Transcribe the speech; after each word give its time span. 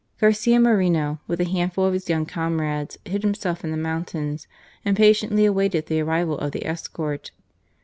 Garcia 0.19 0.59
Moreno, 0.59 1.19
with 1.27 1.39
a 1.39 1.43
handful 1.45 1.85
of 1.85 1.93
his 1.93 2.09
young 2.09 2.25
comrades, 2.25 2.97
hid 3.05 3.21
himself 3.21 3.63
in 3.63 3.69
the 3.69 3.77
mountains 3.77 4.47
and 4.83 4.97
patiently 4.97 5.45
awaited 5.45 5.85
the 5.85 6.01
arrival 6.01 6.39
of 6.39 6.53
the 6.53 6.65
escort. 6.65 7.29